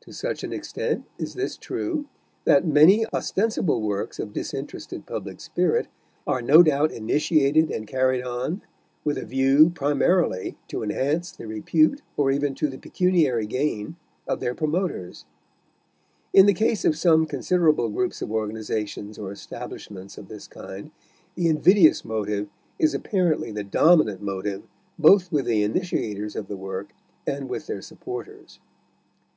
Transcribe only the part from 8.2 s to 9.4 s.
on with a